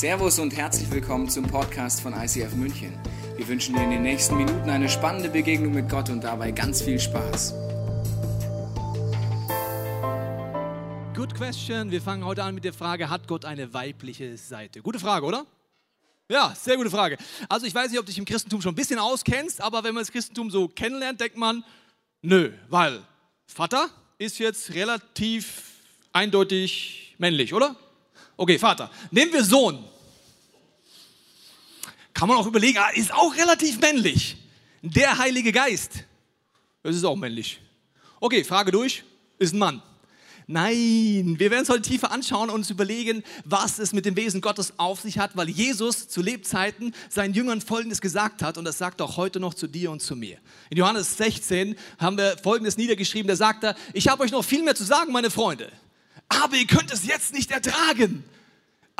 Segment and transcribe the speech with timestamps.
[0.00, 2.98] Servus und herzlich willkommen zum Podcast von ICF München.
[3.36, 6.80] Wir wünschen dir in den nächsten Minuten eine spannende Begegnung mit Gott und dabei ganz
[6.80, 7.52] viel Spaß.
[11.14, 11.90] Good question.
[11.90, 14.80] Wir fangen heute an mit der Frage, hat Gott eine weibliche Seite?
[14.80, 15.44] Gute Frage, oder?
[16.30, 17.18] Ja, sehr gute Frage.
[17.50, 19.92] Also ich weiß nicht, ob du dich im Christentum schon ein bisschen auskennst, aber wenn
[19.92, 21.62] man das Christentum so kennenlernt, denkt man,
[22.22, 23.02] nö, weil
[23.44, 25.74] Vater ist jetzt relativ
[26.14, 27.76] eindeutig männlich, oder?
[28.38, 28.90] Okay, Vater.
[29.10, 29.89] Nehmen wir Sohn.
[32.20, 34.36] Kann man auch überlegen, ah, ist auch relativ männlich.
[34.82, 36.04] Der Heilige Geist.
[36.82, 37.62] Das ist auch männlich.
[38.20, 39.04] Okay, Frage durch.
[39.38, 39.82] Ist ein Mann.
[40.46, 44.42] Nein, wir werden es heute tiefer anschauen und uns überlegen, was es mit dem Wesen
[44.42, 48.76] Gottes auf sich hat, weil Jesus zu Lebzeiten seinen Jüngern Folgendes gesagt hat und das
[48.76, 50.36] sagt auch heute noch zu dir und zu mir.
[50.68, 54.62] In Johannes 16 haben wir Folgendes niedergeschrieben, da sagt er, ich habe euch noch viel
[54.62, 55.72] mehr zu sagen, meine Freunde
[56.30, 58.24] aber ihr könnt es jetzt nicht ertragen.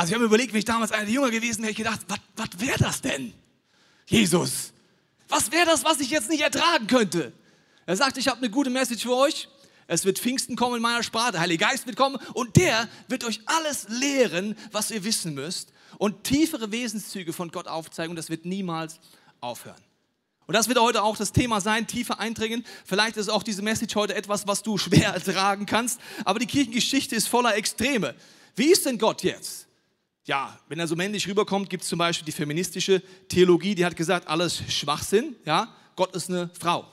[0.01, 2.01] Also ich habe überlegt, wenn ich damals einer der Jünger gewesen wäre, ich gedacht,
[2.35, 3.35] was wäre das denn?
[4.07, 4.73] Jesus,
[5.29, 7.35] was wäre das, was ich jetzt nicht ertragen könnte?
[7.85, 9.51] Er sagt, ich habe eine gute Message für euch.
[9.89, 13.25] Es wird Pfingsten kommen in meiner Sprache, der Heilige Geist wird kommen und der wird
[13.25, 18.31] euch alles lehren, was ihr wissen müsst und tiefere Wesenszüge von Gott aufzeigen und das
[18.31, 19.01] wird niemals
[19.43, 19.83] aufhören.
[20.47, 22.65] Und das wird heute auch das Thema sein, tiefer eindringen.
[22.87, 27.15] Vielleicht ist auch diese Message heute etwas, was du schwer ertragen kannst, aber die Kirchengeschichte
[27.15, 28.15] ist voller Extreme.
[28.57, 29.67] Wie ist denn Gott jetzt?
[30.31, 33.97] Ja, wenn er so männlich rüberkommt, gibt es zum Beispiel die feministische Theologie, die hat
[33.97, 36.87] gesagt, alles Schwachsinn, ja, Gott ist eine Frau.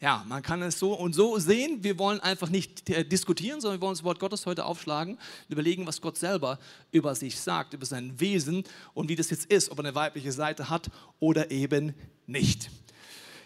[0.00, 1.84] Ja, man kann es so und so sehen.
[1.84, 5.52] Wir wollen einfach nicht äh, diskutieren, sondern wir wollen das Wort Gottes heute aufschlagen und
[5.52, 6.58] überlegen, was Gott selber
[6.90, 10.32] über sich sagt, über sein Wesen und wie das jetzt ist, ob er eine weibliche
[10.32, 11.94] Seite hat oder eben
[12.26, 12.70] nicht.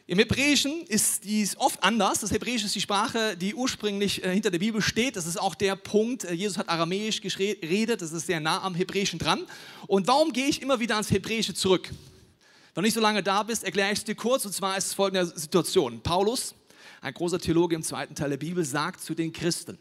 [0.06, 2.20] Im Hebräischen ist dies oft anders.
[2.20, 5.16] Das Hebräische ist die Sprache, die ursprünglich äh, hinter der Bibel steht.
[5.16, 6.24] Das ist auch der Punkt.
[6.24, 8.02] Äh, Jesus hat Aramäisch geredet.
[8.02, 9.46] Das ist sehr nah am Hebräischen dran.
[9.86, 11.88] Und warum gehe ich immer wieder ans Hebräische zurück?
[11.88, 14.44] Wenn du nicht so lange da bist, erkläre ich es dir kurz.
[14.44, 16.02] Und zwar ist es folgende Situation.
[16.02, 16.54] Paulus,
[17.00, 19.78] ein großer Theologe im zweiten Teil der Bibel, sagt zu den Christen,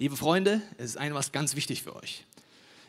[0.00, 2.24] liebe Freunde, es ist ein was ganz wichtig für euch.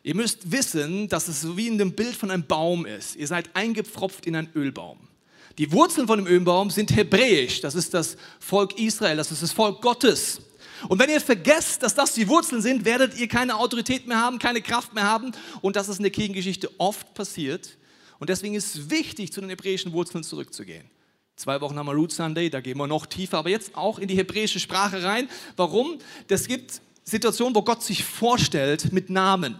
[0.01, 3.16] Ihr müsst wissen, dass es so wie in dem Bild von einem Baum ist.
[3.17, 5.10] Ihr seid eingepfropft in einen Ölbaum.
[5.57, 7.62] Die Wurzeln von dem Ölbaum sind hebräisch.
[7.62, 10.41] Das ist das Volk Israel, das ist das Volk Gottes.
[10.88, 14.40] Und wenn ihr vergesst, dass das die Wurzeln sind, werdet ihr keine Autorität mehr haben,
[14.40, 15.31] keine Kraft mehr haben.
[15.61, 17.78] Und das ist in der Kirchengeschichte oft passiert.
[18.19, 20.90] Und deswegen ist es wichtig, zu den hebräischen Wurzeln zurückzugehen.
[21.35, 24.07] Zwei Wochen haben wir Root Sunday, da gehen wir noch tiefer, aber jetzt auch in
[24.07, 25.28] die hebräische Sprache rein.
[25.56, 25.97] Warum?
[26.28, 29.59] Es gibt Situationen, wo Gott sich vorstellt mit Namen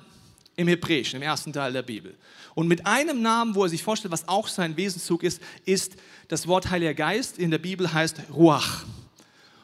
[0.56, 2.16] im Hebräischen, im ersten Teil der Bibel.
[2.54, 5.96] Und mit einem Namen, wo er sich vorstellt, was auch sein Wesenszug ist, ist
[6.28, 7.40] das Wort Heiliger Geist.
[7.40, 8.86] In der Bibel heißt Ruach.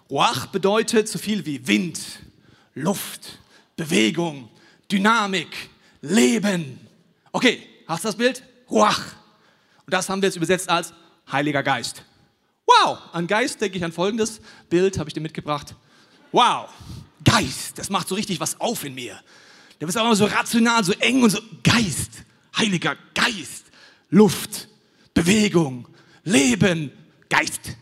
[0.09, 1.99] Ruach bedeutet so viel wie Wind,
[2.75, 3.39] Luft,
[3.75, 4.49] Bewegung,
[4.91, 5.69] Dynamik,
[6.01, 6.79] Leben.
[7.31, 8.43] Okay, hast du das Bild?
[8.69, 9.01] Ruach.
[9.85, 10.93] Und das haben wir jetzt übersetzt als
[11.31, 12.03] Heiliger Geist.
[12.65, 15.75] Wow, an Geist denke ich an folgendes Bild, habe ich dir mitgebracht.
[16.31, 16.69] Wow,
[17.23, 19.19] Geist, das macht so richtig was auf in mir.
[19.79, 22.23] Der bist auch immer so rational, so eng und so Geist,
[22.57, 23.65] Heiliger Geist,
[24.09, 24.67] Luft,
[25.13, 25.87] Bewegung,
[26.23, 26.91] Leben,
[27.29, 27.75] Geist.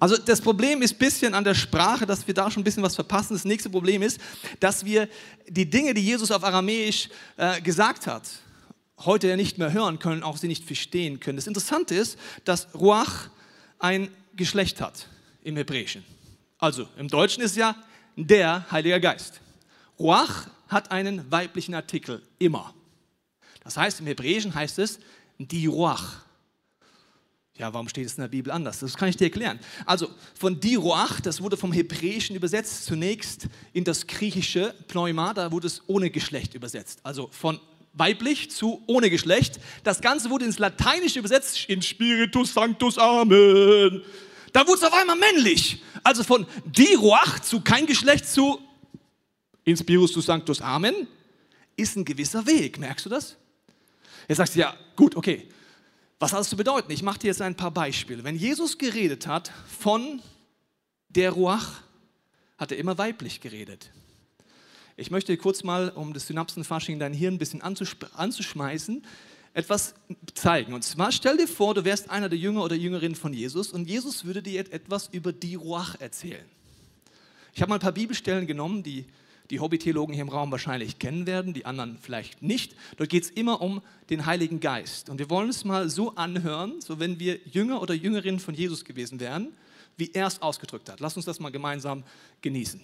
[0.00, 2.82] Also das Problem ist ein bisschen an der Sprache, dass wir da schon ein bisschen
[2.82, 3.34] was verpassen.
[3.34, 4.20] Das nächste Problem ist,
[4.60, 5.08] dass wir
[5.48, 8.22] die Dinge, die Jesus auf Aramäisch äh, gesagt hat,
[9.04, 11.36] heute ja nicht mehr hören können, auch sie nicht verstehen können.
[11.36, 13.28] Das Interessante ist, dass Ruach
[13.78, 15.08] ein Geschlecht hat
[15.42, 16.04] im Hebräischen.
[16.58, 17.76] Also im Deutschen ist ja
[18.16, 19.40] der Heilige Geist.
[19.98, 22.74] Ruach hat einen weiblichen Artikel, immer.
[23.64, 25.00] Das heißt, im Hebräischen heißt es
[25.38, 26.24] die Ruach.
[27.56, 28.80] Ja, warum steht es in der Bibel anders?
[28.80, 29.60] Das kann ich dir erklären.
[29.86, 30.08] Also
[30.38, 35.68] von die Ruach, das wurde vom Hebräischen übersetzt zunächst in das griechische Pneuma, da wurde
[35.68, 36.98] es ohne Geschlecht übersetzt.
[37.04, 37.60] Also von
[37.92, 39.60] weiblich zu ohne Geschlecht.
[39.84, 44.02] Das Ganze wurde ins Lateinische übersetzt, in Spiritus Sanctus Amen.
[44.52, 45.82] Da wurde es auf einmal männlich.
[46.02, 48.60] Also von Diroach zu kein Geschlecht zu
[49.64, 51.06] in Spiritus Sanctus Amen
[51.76, 52.78] ist ein gewisser Weg.
[52.78, 53.36] Merkst du das?
[54.28, 55.48] Jetzt sagst du, ja, gut, okay.
[56.18, 56.90] Was hat das zu bedeuten?
[56.92, 58.24] Ich mache dir jetzt ein paar Beispiele.
[58.24, 60.22] Wenn Jesus geredet hat von
[61.08, 61.82] der Ruach,
[62.56, 63.90] hat er immer weiblich geredet.
[64.96, 69.04] Ich möchte kurz mal, um das Synapsenfasching dein Hirn ein bisschen anzuschmeißen,
[69.54, 69.94] etwas
[70.34, 70.72] zeigen.
[70.72, 73.88] Und zwar stell dir vor, du wärst einer der Jünger oder Jüngerinnen von Jesus und
[73.88, 76.44] Jesus würde dir etwas über die Ruach erzählen.
[77.54, 79.04] Ich habe mal ein paar Bibelstellen genommen, die
[79.50, 82.74] die Hobbytheologen hier im Raum wahrscheinlich kennen werden, die anderen vielleicht nicht.
[82.96, 85.10] Dort geht es immer um den Heiligen Geist.
[85.10, 88.84] Und wir wollen es mal so anhören, so wenn wir Jünger oder Jüngerinnen von Jesus
[88.84, 89.48] gewesen wären,
[89.96, 91.00] wie er es ausgedrückt hat.
[91.00, 92.04] Lass uns das mal gemeinsam
[92.40, 92.80] genießen.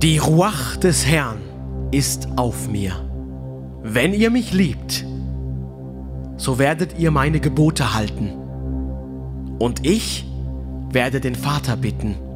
[0.00, 1.40] Die Ruach des Herrn
[1.90, 3.04] ist auf mir.
[3.82, 5.04] Wenn ihr mich liebt,
[6.36, 8.30] so werdet ihr meine Gebote halten.
[9.58, 10.24] Und ich
[10.92, 12.27] werde den Vater bitten.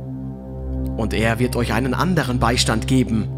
[0.96, 3.28] Und er wird euch einen anderen Beistand geben,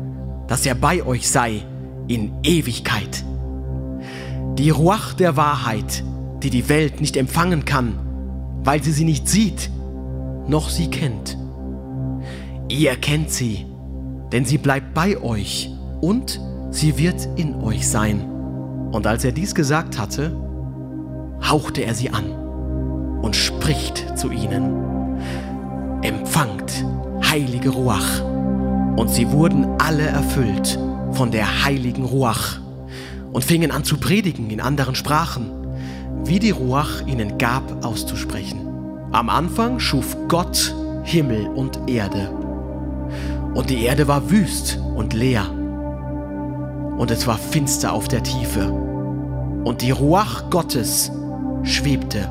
[0.46, 1.62] dass er bei euch sei
[2.08, 3.24] in Ewigkeit.
[4.58, 6.04] Die Ruach der Wahrheit,
[6.42, 7.98] die die Welt nicht empfangen kann,
[8.62, 9.70] weil sie sie nicht sieht,
[10.46, 11.36] noch sie kennt.
[12.68, 13.66] Ihr kennt sie,
[14.32, 15.70] denn sie bleibt bei euch
[16.00, 18.20] und sie wird in euch sein.
[18.92, 20.36] Und als er dies gesagt hatte,
[21.42, 22.30] hauchte er sie an
[23.22, 25.18] und spricht zu ihnen,
[26.02, 26.84] empfangt
[27.34, 28.20] heilige Ruach.
[28.96, 30.78] Und sie wurden alle erfüllt
[31.10, 32.60] von der heiligen Ruach
[33.32, 35.50] und fingen an zu predigen in anderen Sprachen,
[36.24, 38.68] wie die Ruach ihnen gab auszusprechen.
[39.10, 42.30] Am Anfang schuf Gott Himmel und Erde.
[43.52, 45.50] Und die Erde war wüst und leer.
[46.96, 48.70] Und es war finster auf der Tiefe.
[49.64, 51.10] Und die Ruach Gottes
[51.64, 52.28] schwebte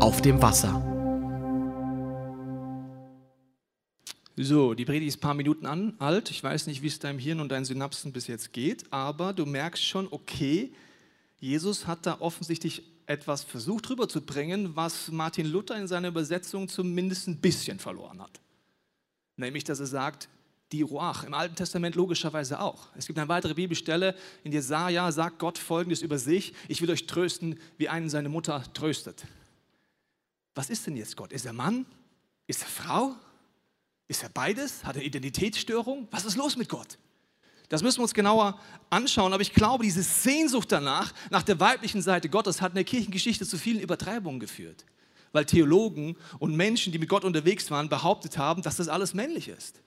[0.00, 0.89] auf dem Wasser.
[4.42, 6.30] So, die Predigt ist ein paar Minuten an, alt.
[6.30, 9.44] Ich weiß nicht, wie es deinem Hirn und deinen Synapsen bis jetzt geht, aber du
[9.44, 10.72] merkst schon, okay,
[11.38, 17.36] Jesus hat da offensichtlich etwas versucht rüberzubringen, was Martin Luther in seiner Übersetzung zumindest ein
[17.36, 18.40] bisschen verloren hat.
[19.36, 20.30] Nämlich, dass er sagt,
[20.72, 22.88] die Ruach, im Alten Testament logischerweise auch.
[22.96, 27.06] Es gibt eine weitere Bibelstelle, in Jesaja sagt Gott folgendes über sich: Ich will euch
[27.06, 29.26] trösten, wie einen seine Mutter tröstet.
[30.54, 31.30] Was ist denn jetzt Gott?
[31.30, 31.84] Ist er Mann?
[32.46, 33.16] Ist er Frau?
[34.10, 34.82] Ist er beides?
[34.82, 36.08] Hat er Identitätsstörung?
[36.10, 36.98] Was ist los mit Gott?
[37.68, 38.58] Das müssen wir uns genauer
[38.90, 42.82] anschauen, aber ich glaube, diese Sehnsucht danach, nach der weiblichen Seite Gottes, hat in der
[42.82, 44.84] Kirchengeschichte zu vielen Übertreibungen geführt.
[45.30, 49.46] Weil Theologen und Menschen, die mit Gott unterwegs waren, behauptet haben, dass das alles männlich
[49.46, 49.80] ist.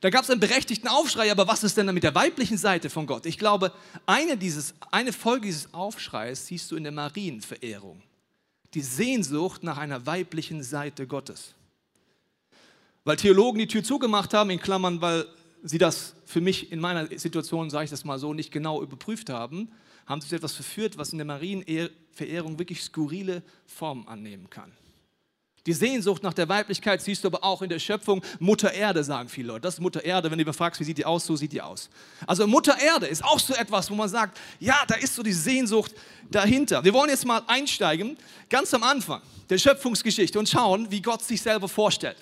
[0.00, 3.04] Da gab es einen berechtigten Aufschrei, aber was ist denn mit der weiblichen Seite von
[3.04, 3.26] Gott?
[3.26, 3.74] Ich glaube,
[4.06, 8.00] eine, dieses, eine Folge dieses Aufschreis siehst du in der Marienverehrung.
[8.72, 11.56] Die Sehnsucht nach einer weiblichen Seite Gottes
[13.04, 15.26] weil Theologen die Tür zugemacht haben, in Klammern, weil
[15.62, 19.30] sie das für mich in meiner Situation, sage ich das mal so, nicht genau überprüft
[19.30, 19.70] haben,
[20.06, 24.72] haben sie etwas verführt, was in der Marienverehrung wirklich skurrile Formen annehmen kann.
[25.66, 28.22] Die Sehnsucht nach der Weiblichkeit siehst du aber auch in der Schöpfung.
[28.38, 29.60] Mutter Erde, sagen viele Leute.
[29.60, 30.30] Das ist Mutter Erde.
[30.30, 31.90] Wenn du fragst, wie sieht die aus, so sieht die aus.
[32.26, 35.34] Also Mutter Erde ist auch so etwas, wo man sagt, ja, da ist so die
[35.34, 35.94] Sehnsucht
[36.30, 36.82] dahinter.
[36.82, 38.16] Wir wollen jetzt mal einsteigen,
[38.48, 39.20] ganz am Anfang
[39.50, 42.16] der Schöpfungsgeschichte und schauen, wie Gott sich selber vorstellt.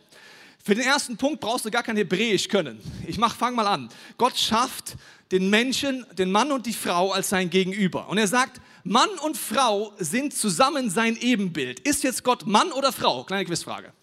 [0.69, 2.79] Für den ersten Punkt brauchst du gar kein Hebräisch können.
[3.06, 3.88] Ich mach, fang mal an.
[4.19, 4.99] Gott schafft
[5.31, 8.06] den Menschen, den Mann und die Frau als sein Gegenüber.
[8.11, 11.81] Und er sagt, Mann und Frau sind zusammen sein Ebenbild.
[11.81, 13.25] Ist jetzt Gott Mann oder Frau?
[13.25, 13.94] Kleine Quizfrage.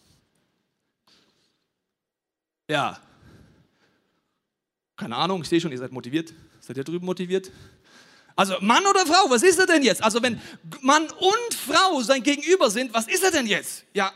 [2.68, 3.00] Ja.
[4.96, 6.34] Keine Ahnung, ich sehe schon, ihr seid motiviert.
[6.62, 7.52] Seid ihr drüben motiviert?
[8.36, 10.04] Also Mann oder Frau, was ist er denn jetzt?
[10.04, 10.42] Also wenn
[10.82, 13.86] Mann und Frau sein Gegenüber sind, was ist er denn jetzt?
[13.94, 14.12] Ja,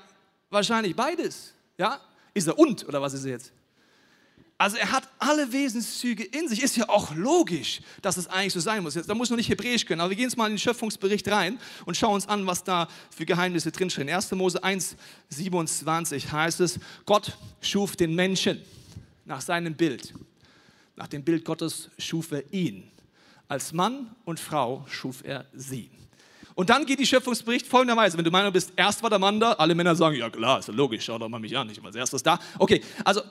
[0.49, 1.53] wahrscheinlich beides.
[1.77, 2.01] Ja,
[2.33, 3.53] ist er und oder was ist er jetzt?
[4.59, 6.61] Also er hat alle Wesenszüge in sich.
[6.61, 8.93] Ist ja auch logisch, dass es eigentlich so sein muss.
[8.93, 11.25] Jetzt, da muss man nicht Hebräisch können, aber wir gehen jetzt mal in den Schöpfungsbericht
[11.29, 14.09] rein und schauen uns an, was da für Geheimnisse drinstehen.
[14.09, 14.31] 1.
[14.33, 14.97] Mose 1,
[15.29, 18.61] 27 heißt es, Gott schuf den Menschen
[19.23, 20.13] nach seinem Bild.
[20.97, 22.83] Nach dem Bild Gottes schuf er ihn.
[23.47, 25.89] Als Mann und Frau schuf er sie.
[26.59, 28.17] Und dann geht die Schöpfungsbericht folgenderweise.
[28.17, 30.67] Wenn du Meinung bist, erst war der Mann da, alle Männer sagen, ja klar, ist
[30.67, 32.37] ja logisch, schau doch mal mich an, ich war als erstes da.
[32.57, 33.21] Okay, also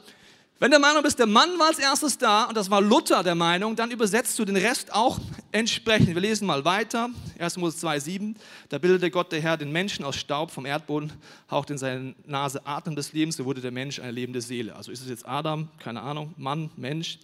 [0.60, 3.36] wenn der Meinung bist, der Mann war als erstes da und das war Luther der
[3.36, 5.20] Meinung, dann übersetzt du den Rest auch
[5.52, 6.14] entsprechend.
[6.14, 7.10] Wir lesen mal weiter.
[7.38, 7.58] 1.
[7.58, 8.34] Mose 2,7.
[8.68, 11.12] Da bildete Gott der Herr den Menschen aus Staub vom Erdboden,
[11.48, 14.74] haucht in seine Nase Atem des Lebens, so wurde der Mensch eine lebende Seele.
[14.74, 17.20] Also ist es jetzt Adam, keine Ahnung, Mann, Mensch.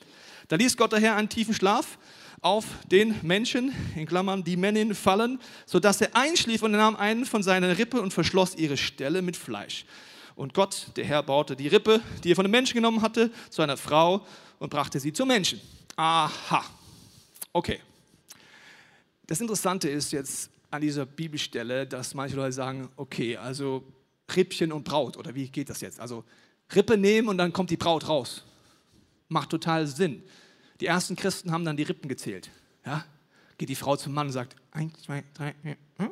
[0.47, 1.99] Da ließ Gott der Herr einen tiefen Schlaf
[2.41, 7.25] auf den Menschen, in Klammern die Männin, fallen, sodass er einschlief und er nahm einen
[7.25, 9.87] von seinen Rippen und verschloss ihre Stelle mit Fleisch.
[10.37, 13.63] Und Gott, der Herr, baute die Rippe, die er von dem Menschen genommen hatte, zu
[13.63, 14.27] einer Frau
[14.59, 15.61] und brachte sie zum Menschen.
[15.97, 16.65] Aha.
[17.53, 17.81] Okay.
[19.27, 23.85] Das Interessante ist jetzt an dieser Bibelstelle, dass manche Leute sagen, okay, also
[24.35, 26.01] Rippchen und Braut, oder wie geht das jetzt?
[26.01, 26.25] Also
[26.75, 28.43] Rippe nehmen und dann kommt die Braut raus.
[29.29, 30.23] Macht total Sinn.
[30.81, 32.51] Die ersten Christen haben dann die Rippen gezählt.
[32.85, 33.05] Ja?
[33.57, 36.11] Geht die Frau zum Mann und sagt, eins, zwei, drei, hm?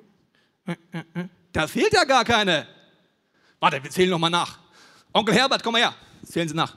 [0.64, 0.76] Hm,
[1.14, 2.69] hm, da fehlt ja gar keine.
[3.62, 4.59] Warte, wir zählen nochmal nach.
[5.12, 5.95] Onkel Herbert, komm mal her.
[6.25, 6.75] Zählen Sie nach.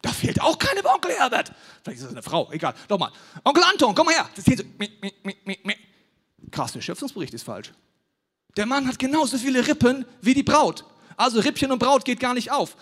[0.00, 1.52] Da fehlt auch keine bei Onkel Herbert.
[1.82, 2.72] Vielleicht ist das eine Frau, egal.
[2.88, 3.12] Nochmal.
[3.44, 4.30] Onkel Anton, komm mal her.
[4.34, 6.50] zählen Sie.
[6.50, 7.70] Krass, der Schöpfungsbericht ist falsch.
[8.56, 10.86] Der Mann hat genauso viele Rippen wie die Braut.
[11.18, 12.74] Also Rippchen und Braut geht gar nicht auf.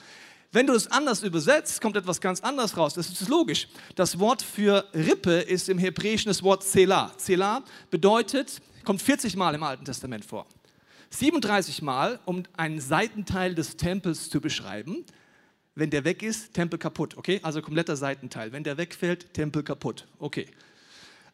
[0.52, 2.94] Wenn du es anders übersetzt, kommt etwas ganz anderes raus.
[2.94, 3.66] Das ist logisch.
[3.96, 7.10] Das Wort für Rippe ist im Hebräischen das Wort Zela.
[7.16, 10.46] Zela bedeutet, kommt 40 Mal im Alten Testament vor.
[11.12, 15.04] 37 Mal, um einen Seitenteil des Tempels zu beschreiben.
[15.74, 17.16] Wenn der weg ist, Tempel kaputt.
[17.16, 18.52] Okay, also kompletter Seitenteil.
[18.52, 20.06] Wenn der wegfällt, Tempel kaputt.
[20.18, 20.46] Okay.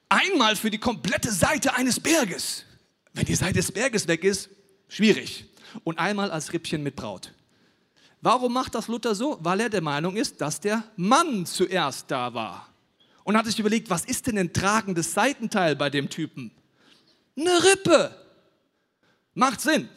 [0.09, 2.65] Einmal für die komplette Seite eines Berges.
[3.13, 4.49] Wenn die Seite des Berges weg ist,
[4.89, 5.45] schwierig.
[5.85, 7.33] Und einmal als Rippchen mit Braut.
[8.21, 9.39] Warum macht das Luther so?
[9.43, 12.69] Weil er der Meinung ist, dass der Mann zuerst da war.
[13.23, 16.51] Und hat sich überlegt, was ist denn ein tragendes Seitenteil bei dem Typen?
[17.37, 18.28] Eine Rippe.
[19.35, 19.89] Macht Sinn.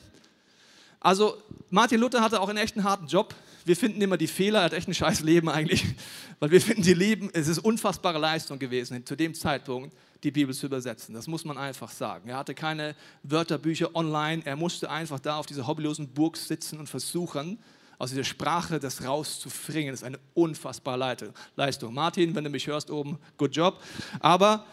[1.00, 3.34] Also Martin Luther hatte auch einen echten harten Job.
[3.66, 5.84] Wir finden immer die Fehler, er hat echt ein scheiß Leben eigentlich,
[6.40, 10.54] weil wir finden die Leben, es ist unfassbare Leistung gewesen, zu dem Zeitpunkt die Bibel
[10.54, 11.16] zu übersetzen.
[11.16, 12.30] Das muss man einfach sagen.
[12.30, 16.88] Er hatte keine Wörterbücher online, er musste einfach da auf dieser hobbylosen Burg sitzen und
[16.88, 17.60] versuchen,
[17.98, 19.92] aus dieser Sprache das rauszufringen.
[19.92, 21.94] Das ist eine unfassbare Leistung.
[21.94, 23.82] Martin, wenn du mich hörst oben, good job.
[24.20, 24.66] Aber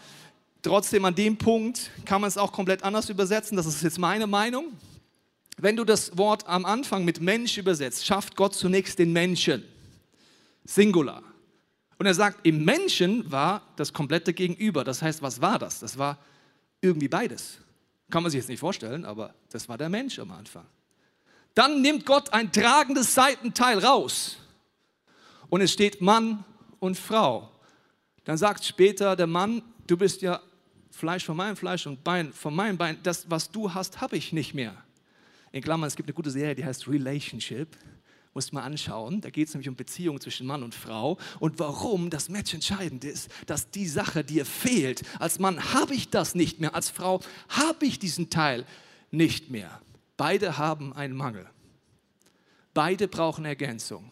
[0.62, 3.57] trotzdem an dem Punkt kann man es auch komplett anders übersetzen.
[3.57, 4.73] Das ist jetzt meine Meinung.
[5.57, 9.65] Wenn du das Wort am Anfang mit Mensch übersetzt, schafft Gott zunächst den Menschen.
[10.65, 11.23] Singular.
[11.99, 14.85] Und er sagt, im Menschen war das komplette Gegenüber.
[14.85, 15.81] Das heißt, was war das?
[15.81, 16.19] Das war
[16.81, 17.59] irgendwie beides.
[18.11, 20.65] Kann man sich jetzt nicht vorstellen, aber das war der Mensch am Anfang.
[21.55, 24.37] Dann nimmt Gott ein tragendes Seitenteil raus
[25.49, 26.45] und es steht Mann
[26.79, 27.50] und Frau.
[28.25, 30.41] Dann sagt später der Mann, du bist ja
[30.99, 32.99] Fleisch von meinem Fleisch und Bein von meinem Bein.
[33.05, 34.75] Das, was du hast, habe ich nicht mehr.
[35.52, 37.69] In Klammern, es gibt eine gute Serie, die heißt Relationship.
[38.35, 39.21] Muss man anschauen.
[39.21, 43.05] Da geht es nämlich um Beziehungen zwischen Mann und Frau und warum das Match entscheidend
[43.05, 45.02] ist, dass die Sache dir fehlt.
[45.21, 48.67] Als Mann habe ich das nicht mehr, als Frau habe ich diesen Teil
[49.11, 49.81] nicht mehr.
[50.17, 51.49] Beide haben einen Mangel.
[52.75, 54.11] Beide brauchen Ergänzung.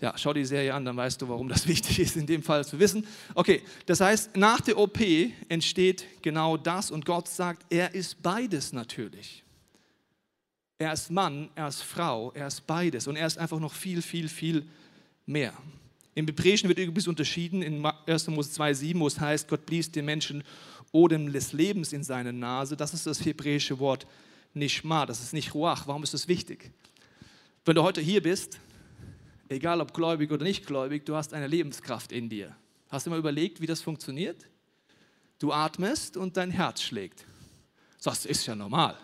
[0.00, 2.64] Ja, schau die Serie an, dann weißt du, warum das wichtig ist, in dem Fall
[2.64, 3.06] zu wissen.
[3.34, 4.98] Okay, das heißt, nach der OP
[5.48, 9.42] entsteht genau das und Gott sagt, er ist beides natürlich.
[10.78, 14.00] Er ist Mann, er ist Frau, er ist beides und er ist einfach noch viel,
[14.00, 14.66] viel, viel
[15.26, 15.52] mehr.
[16.14, 18.28] Im Hebräischen wird übrigens unterschieden in 1.
[18.28, 20.42] Mose 2,7, wo es heißt, Gott blies den Menschen
[20.92, 22.76] Odem des Lebens in seine Nase.
[22.76, 24.06] Das ist das hebräische Wort
[24.54, 25.86] Nishma, das ist nicht Ruach.
[25.86, 26.70] Warum ist das wichtig?
[27.64, 28.58] Wenn du heute hier bist,
[29.50, 32.56] egal ob gläubig oder nicht gläubig, du hast eine Lebenskraft in dir.
[32.88, 34.48] Hast du mal überlegt, wie das funktioniert?
[35.38, 37.26] Du atmest und dein Herz schlägt.
[38.02, 38.96] Das ist ja normal.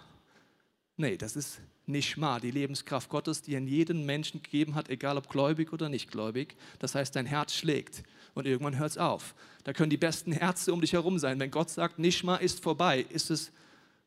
[0.97, 5.29] Nee, das ist Nishma, die Lebenskraft Gottes, die in jeden Menschen gegeben hat, egal ob
[5.29, 6.57] gläubig oder nicht gläubig.
[6.79, 8.03] Das heißt, dein Herz schlägt
[8.35, 9.35] und irgendwann hört es auf.
[9.65, 11.39] Da können die besten Herzen um dich herum sein.
[11.39, 13.53] Wenn Gott sagt, Nishma ist vorbei, ist es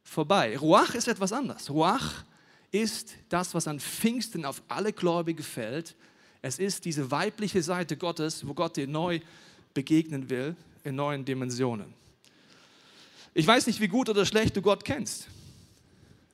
[0.03, 0.57] vorbei.
[0.57, 1.69] Ruach ist etwas anderes.
[1.69, 2.23] Ruach
[2.71, 5.95] ist das, was an Pfingsten auf alle Gläubige fällt.
[6.41, 9.19] Es ist diese weibliche Seite Gottes, wo Gott dir neu
[9.73, 11.93] begegnen will in neuen Dimensionen.
[13.33, 15.27] Ich weiß nicht, wie gut oder schlecht du Gott kennst,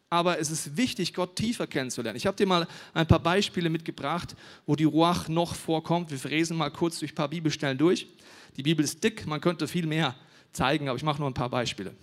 [0.09, 2.15] aber es ist wichtig, Gott tiefer kennenzulernen.
[2.15, 4.35] Ich habe dir mal ein paar Beispiele mitgebracht,
[4.65, 6.11] wo die Ruach noch vorkommt.
[6.11, 8.07] Wir verresen mal kurz durch ein paar Bibelstellen durch.
[8.55, 10.15] Die Bibel ist dick, man könnte viel mehr
[10.53, 11.93] zeigen, aber ich mache nur ein paar Beispiele.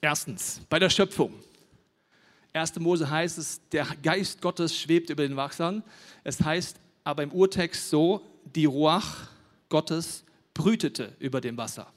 [0.00, 1.34] Erstens, bei der Schöpfung.
[2.52, 2.80] 1.
[2.80, 5.84] Mose heißt es, der Geist Gottes schwebt über den Wassern.
[6.24, 9.28] Es heißt aber im Urtext so, die Ruach
[9.68, 11.92] Gottes brütete über dem Wasser.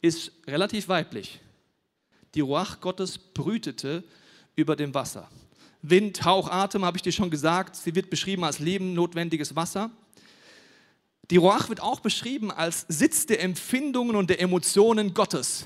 [0.00, 1.40] Ist relativ weiblich.
[2.34, 4.04] Die Ruach Gottes brütete
[4.54, 5.28] über dem Wasser.
[5.82, 9.90] Wind, Hauch, Atem, habe ich dir schon gesagt, sie wird beschrieben als lebennotwendiges Wasser.
[11.30, 15.64] Die Ruach wird auch beschrieben als Sitz der Empfindungen und der Emotionen Gottes.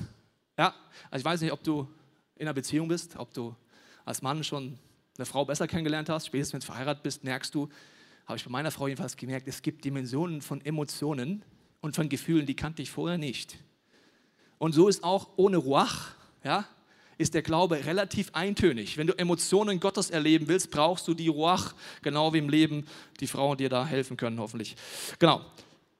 [0.57, 0.73] Ja,
[1.09, 1.87] also ich weiß nicht, ob du
[2.35, 3.55] in einer Beziehung bist, ob du
[4.05, 4.77] als Mann schon
[5.17, 7.69] eine Frau besser kennengelernt hast, spätestens wenn du verheiratet bist, merkst du,
[8.25, 11.43] habe ich bei meiner Frau jedenfalls gemerkt, es gibt Dimensionen von Emotionen
[11.81, 13.57] und von Gefühlen, die kannte ich vorher nicht.
[14.57, 16.65] Und so ist auch ohne Ruach, ja,
[17.17, 18.97] ist der Glaube relativ eintönig.
[18.97, 22.85] Wenn du Emotionen Gottes erleben willst, brauchst du die Ruach, genau wie im Leben
[23.19, 24.75] die Frauen dir da helfen können, hoffentlich.
[25.19, 25.41] Genau.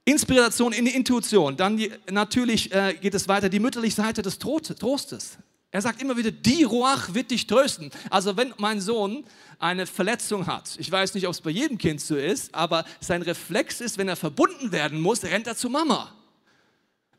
[0.05, 1.55] Inspiration in die Intuition.
[1.55, 5.37] Dann die, natürlich äh, geht es weiter, die mütterliche Seite des Trostes.
[5.73, 7.89] Er sagt immer wieder, die Ruach wird dich trösten.
[8.11, 9.25] Also wenn mein Sohn
[9.57, 13.23] eine Verletzung hat, ich weiß nicht, ob es bei jedem Kind so ist, aber sein
[13.23, 16.13] Reflex ist, wenn er verbunden werden muss, rennt er zu Mama.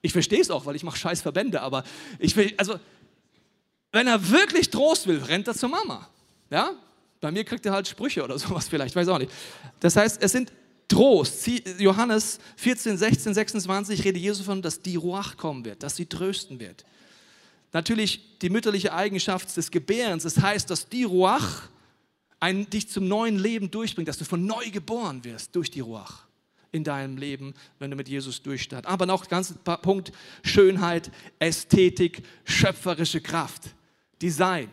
[0.03, 1.83] Ich verstehe es auch, weil ich mache scheiß Verbände, aber
[2.21, 2.79] ich will, also
[3.91, 6.09] wenn er wirklich Trost will, rennt er zu Mama.
[6.49, 6.71] Ja?
[7.21, 9.33] Bei mir kriegt er halt Sprüche oder sowas vielleicht, weiß auch nicht.
[9.81, 10.53] Das heißt, es sind
[10.87, 11.45] Trost.
[11.81, 16.61] Johannes 14, 16, 26 redet Jesus von, dass die Ruach kommen wird, dass sie trösten
[16.61, 16.85] wird.
[17.75, 20.23] Natürlich die mütterliche Eigenschaft des Gebärens.
[20.23, 21.69] Das heißt, dass die Ruach
[22.39, 26.25] ein, dich zum neuen Leben durchbringt, dass du von neu geboren wirst durch die Ruach
[26.71, 28.89] in deinem Leben, wenn du mit Jesus durchstartest.
[28.89, 29.53] Aber noch ganz
[29.83, 30.13] Punkt
[30.45, 33.75] Schönheit, Ästhetik, schöpferische Kraft,
[34.23, 34.69] Design.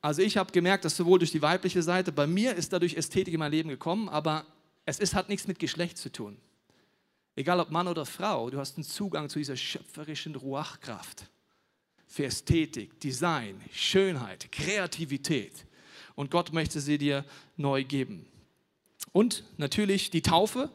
[0.00, 3.32] Also ich habe gemerkt, dass sowohl durch die weibliche Seite, bei mir ist dadurch Ästhetik
[3.32, 4.44] in mein Leben gekommen, aber
[4.84, 6.36] es ist, hat nichts mit Geschlecht zu tun.
[7.36, 11.26] Egal ob Mann oder Frau, du hast einen Zugang zu dieser schöpferischen Ruachkraft
[12.06, 15.66] für Ästhetik, Design, Schönheit, Kreativität.
[16.14, 17.24] Und Gott möchte sie dir
[17.56, 18.26] neu geben.
[19.12, 20.70] Und natürlich die Taufe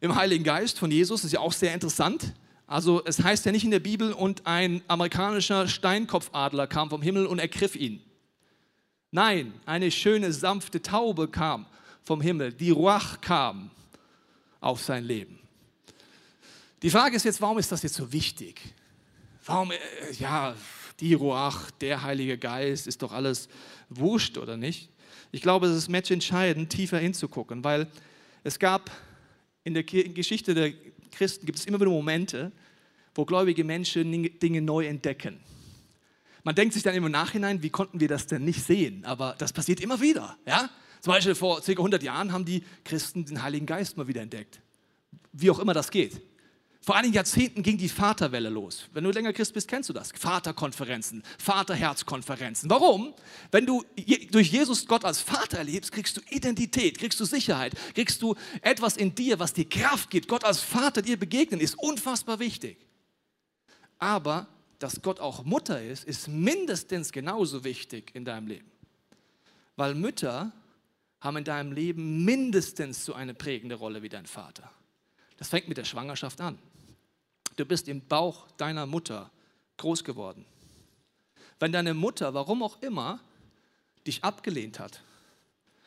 [0.00, 2.34] im Heiligen Geist von Jesus ist ja auch sehr interessant.
[2.66, 7.26] Also es heißt ja nicht in der Bibel, und ein amerikanischer Steinkopfadler kam vom Himmel
[7.26, 8.00] und ergriff ihn.
[9.10, 11.66] Nein, eine schöne, sanfte Taube kam
[12.04, 12.52] vom Himmel.
[12.52, 13.70] Die Ruach kam
[14.60, 15.38] auf sein Leben.
[16.82, 18.60] Die Frage ist jetzt, warum ist das jetzt so wichtig?
[19.44, 19.76] Warum, äh,
[20.18, 20.54] ja,
[21.00, 23.48] die Ruach, der Heilige Geist, ist doch alles
[23.88, 24.90] wurscht oder nicht?
[25.32, 27.86] Ich glaube, es ist Match entscheidend, tiefer hinzugucken, weil
[28.44, 28.90] es gab
[29.64, 30.72] in der Geschichte der
[31.10, 32.52] Christen gibt es immer wieder Momente,
[33.14, 35.40] wo gläubige Menschen Dinge neu entdecken.
[36.44, 39.04] Man denkt sich dann im Nachhinein, wie konnten wir das denn nicht sehen?
[39.04, 40.38] Aber das passiert immer wieder.
[40.46, 40.70] Ja?
[41.00, 41.70] Zum Beispiel vor ca.
[41.70, 44.60] 100 Jahren haben die Christen den Heiligen Geist mal wieder entdeckt.
[45.32, 46.20] Wie auch immer das geht.
[46.82, 48.88] Vor einigen Jahrzehnten ging die Vaterwelle los.
[48.92, 50.12] Wenn du länger Christ bist, kennst du das.
[50.12, 52.70] Vaterkonferenzen, Vaterherzkonferenzen.
[52.70, 53.12] Warum?
[53.50, 53.84] Wenn du
[54.30, 58.96] durch Jesus Gott als Vater erlebst, kriegst du Identität, kriegst du Sicherheit, kriegst du etwas
[58.96, 60.26] in dir, was dir Kraft gibt.
[60.26, 62.78] Gott als Vater dir begegnen ist unfassbar wichtig.
[63.98, 68.70] Aber dass Gott auch Mutter ist, ist mindestens genauso wichtig in deinem Leben.
[69.76, 70.50] Weil Mütter
[71.20, 74.70] haben in deinem Leben mindestens so eine prägende Rolle wie dein Vater.
[75.36, 76.58] Das fängt mit der Schwangerschaft an.
[77.60, 79.30] Du bist im Bauch deiner Mutter
[79.76, 80.46] groß geworden.
[81.58, 83.20] Wenn deine Mutter, warum auch immer,
[84.06, 85.02] dich abgelehnt hat,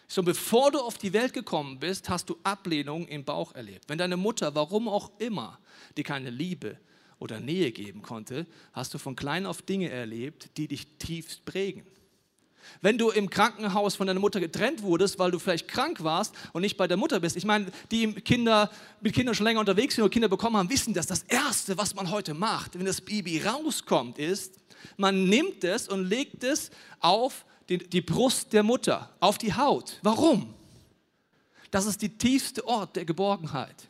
[0.08, 3.86] schon bevor du auf die Welt gekommen bist, hast du Ablehnung im Bauch erlebt.
[3.90, 5.58] Wenn deine Mutter, warum auch immer,
[5.98, 6.78] dir keine Liebe
[7.18, 11.88] oder Nähe geben konnte, hast du von klein auf Dinge erlebt, die dich tiefst prägen.
[12.82, 16.62] Wenn du im Krankenhaus von deiner Mutter getrennt wurdest, weil du vielleicht krank warst und
[16.62, 17.36] nicht bei der Mutter bist.
[17.36, 18.70] Ich meine, die Kinder,
[19.02, 21.96] mit Kindern schon länger unterwegs sind und Kinder bekommen haben, wissen dass das Erste, was
[21.96, 24.60] man heute macht, wenn das Baby rauskommt, ist,
[24.98, 30.00] man nimmt es und legt es auf die, die Brust der Mutter, auf die Haut.
[30.02, 30.54] Warum?
[31.72, 33.88] Das ist die tiefste Ort der Geborgenheit.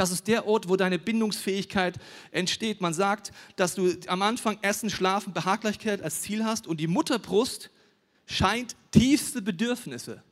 [0.00, 1.98] Das ist der Ort, wo deine Bindungsfähigkeit
[2.30, 2.80] entsteht.
[2.80, 7.68] Man sagt, dass du am Anfang Essen, Schlafen, Behaglichkeit als Ziel hast und die Mutterbrust
[8.24, 10.22] scheint tiefste Bedürfnisse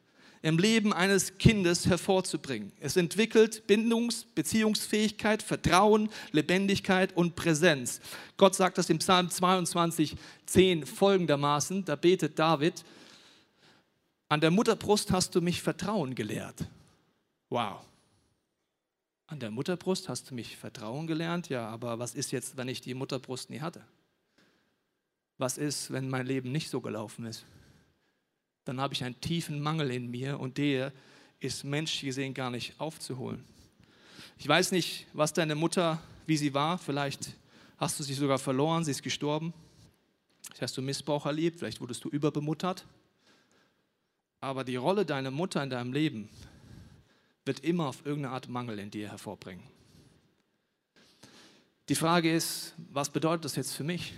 [0.41, 2.73] im Leben eines Kindes hervorzubringen.
[2.81, 8.01] Es entwickelt Bindungs-, Beziehungsfähigkeit, Vertrauen, Lebendigkeit und Präsenz.
[8.39, 12.87] Gott sagt das im Psalm 22, 10 folgendermaßen, da betet David,
[14.31, 16.65] an der Mutterbrust hast du mich Vertrauen gelehrt.
[17.51, 17.83] Wow.
[19.29, 22.81] An der Mutterbrust hast du mich Vertrauen gelernt, ja, aber was ist jetzt, wenn ich
[22.81, 23.85] die Mutterbrust nie hatte?
[25.37, 27.45] Was ist, wenn mein Leben nicht so gelaufen ist?
[28.65, 30.95] Dann habe ich einen tiefen Mangel in mir und der
[31.41, 33.45] ist menschlich gesehen gar nicht aufzuholen.
[34.39, 37.35] Ich weiß nicht, was deine Mutter, wie sie war, vielleicht
[37.77, 39.53] hast du sie sogar verloren, sie ist gestorben.
[40.47, 42.87] Vielleicht hast du Missbrauch erlebt, vielleicht wurdest du überbemuttert.
[44.41, 46.31] Aber die Rolle deiner Mutter in deinem Leben
[47.49, 49.65] wird immer auf irgendeine Art Mangel in dir hervorbringen.
[51.89, 54.13] Die Frage ist, was bedeutet das jetzt für mich?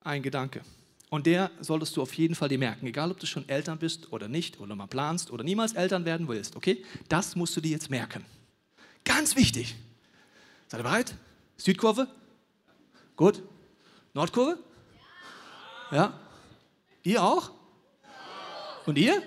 [0.00, 0.62] Ein Gedanke.
[1.10, 4.12] Und der solltest du auf jeden Fall dir merken, egal ob du schon Eltern bist
[4.12, 6.84] oder nicht, oder mal planst oder niemals Eltern werden willst, okay?
[7.08, 8.24] Das musst du dir jetzt merken.
[9.04, 9.74] Ganz wichtig.
[10.68, 11.14] Seid ihr bereit?
[11.56, 12.08] Südkurve?
[13.16, 13.42] Gut.
[14.14, 14.58] Nordkurve?
[15.90, 16.18] Ja?
[17.02, 17.50] Ihr auch?
[18.86, 19.22] Und ihr?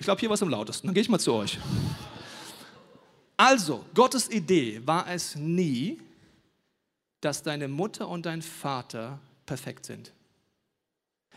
[0.00, 0.86] Ich glaube, hier war es am lautesten.
[0.86, 1.58] Dann gehe ich mal zu euch.
[3.36, 6.00] Also, Gottes Idee war es nie,
[7.20, 10.14] dass deine Mutter und dein Vater perfekt sind.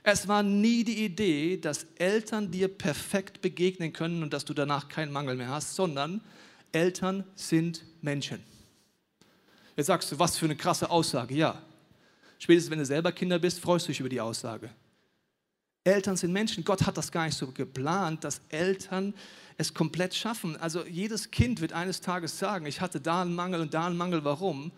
[0.02, 4.88] Es war nie die Idee, dass Eltern dir perfekt begegnen können und dass du danach
[4.88, 6.22] keinen Mangel mehr hast, sondern
[6.72, 8.42] Eltern sind Menschen.
[9.76, 11.36] Jetzt sagst du, was für eine krasse Aussage.
[11.36, 11.62] Ja,
[12.40, 14.70] spätestens wenn du selber Kinder bist, freust du dich über die Aussage.
[15.84, 16.64] Eltern sind Menschen.
[16.64, 19.14] Gott hat das gar nicht so geplant, dass Eltern
[19.58, 20.58] es komplett schaffen.
[20.58, 23.98] Also jedes Kind wird eines Tages sagen, ich hatte da einen Mangel und da einen
[23.98, 24.24] Mangel.
[24.24, 24.72] Warum?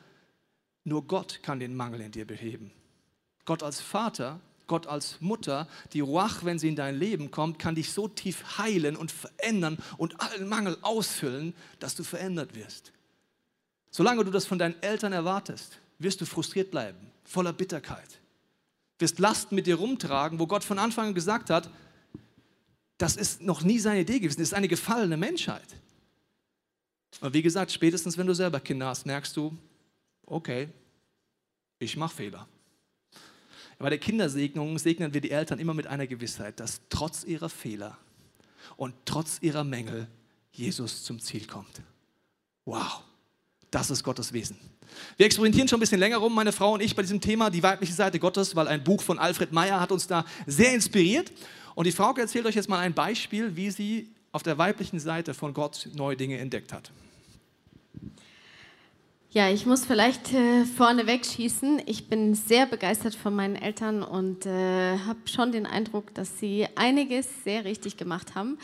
[0.83, 2.71] Nur Gott kann den Mangel in dir beheben.
[3.45, 7.75] Gott als Vater, Gott als Mutter, die Ruach, wenn sie in dein Leben kommt, kann
[7.75, 12.91] dich so tief heilen und verändern und allen Mangel ausfüllen, dass du verändert wirst.
[13.91, 18.19] Solange du das von deinen Eltern erwartest, wirst du frustriert bleiben, voller Bitterkeit
[18.99, 21.69] wirst Last mit dir rumtragen, wo Gott von Anfang an gesagt hat,
[22.97, 25.75] das ist noch nie seine Idee gewesen, das ist eine gefallene Menschheit.
[27.21, 29.55] Und wie gesagt, spätestens wenn du selber Kinder hast, merkst du,
[30.25, 30.69] okay,
[31.79, 32.47] ich mache Fehler.
[33.77, 37.97] Bei der Kindersegnung segnen wir die Eltern immer mit einer Gewissheit, dass trotz ihrer Fehler
[38.77, 40.07] und trotz ihrer Mängel
[40.51, 41.81] Jesus zum Ziel kommt.
[42.63, 43.03] Wow,
[43.75, 44.57] das ist Gottes Wesen.
[45.17, 47.61] Wir experimentieren schon ein bisschen länger rum, meine Frau und ich, bei diesem Thema, die
[47.61, 51.29] weibliche Seite Gottes, weil ein Buch von Alfred Meyer hat uns da sehr inspiriert.
[51.75, 55.33] Und die Frau erzählt euch jetzt mal ein Beispiel, wie sie auf der weiblichen Seite
[55.33, 56.89] von Gott neue Dinge entdeckt hat.
[59.31, 61.81] Ja, ich muss vielleicht äh, vorneweg schießen.
[61.85, 66.65] Ich bin sehr begeistert von meinen Eltern und äh, habe schon den Eindruck, dass sie
[66.75, 68.57] einiges sehr richtig gemacht haben.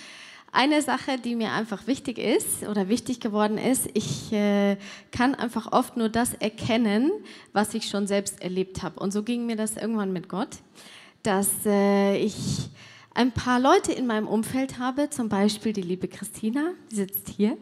[0.53, 4.75] Eine Sache, die mir einfach wichtig ist oder wichtig geworden ist, ich äh,
[5.11, 7.11] kann einfach oft nur das erkennen,
[7.53, 8.99] was ich schon selbst erlebt habe.
[8.99, 10.57] Und so ging mir das irgendwann mit Gott,
[11.23, 12.69] dass äh, ich
[13.13, 17.57] ein paar Leute in meinem Umfeld habe, zum Beispiel die liebe Christina, die sitzt hier.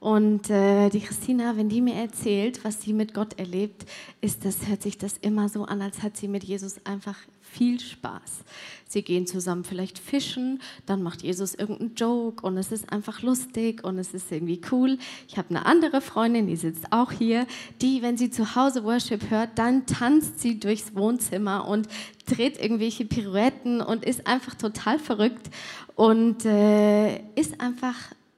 [0.00, 3.84] Und äh, die Christina, wenn die mir erzählt, was sie mit Gott erlebt,
[4.20, 7.80] ist das, hört sich das immer so an, als hat sie mit Jesus einfach viel
[7.80, 8.44] Spaß.
[8.88, 13.84] Sie gehen zusammen vielleicht fischen, dann macht Jesus irgendeinen Joke und es ist einfach lustig
[13.84, 14.96] und es ist irgendwie cool.
[15.28, 17.46] Ich habe eine andere Freundin, die sitzt auch hier,
[17.82, 21.86] die, wenn sie zu Hause Worship hört, dann tanzt sie durchs Wohnzimmer und
[22.26, 25.50] dreht irgendwelche Pirouetten und ist einfach total verrückt
[25.94, 27.94] und äh, ist einfach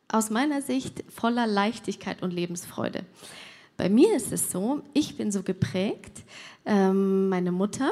[0.09, 3.05] aus meiner Sicht voller Leichtigkeit und Lebensfreude.
[3.77, 6.25] Bei mir ist es so, ich bin so geprägt,
[6.67, 7.91] ähm, meine Mutter